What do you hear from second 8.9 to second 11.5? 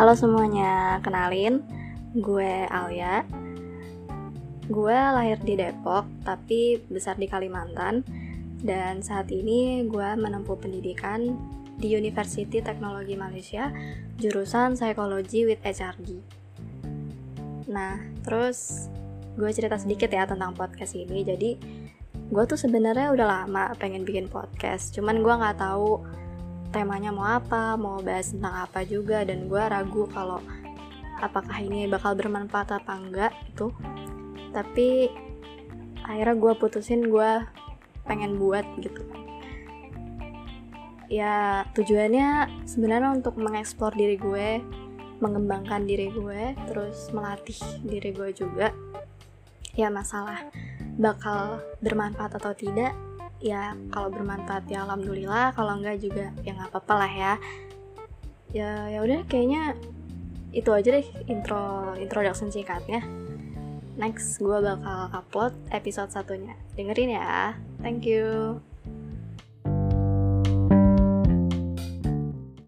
saat ini gue menempuh pendidikan